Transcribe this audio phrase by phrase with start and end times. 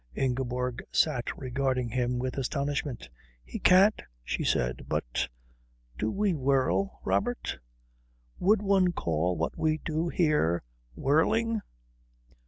[0.15, 3.07] Ingeborg sat regarding him with astonishment.
[3.45, 4.87] "He can't," she said.
[4.89, 5.27] "But
[5.95, 7.59] do we whirl, Robert?
[8.39, 10.63] Would one call what we do here
[10.95, 11.61] whirling?"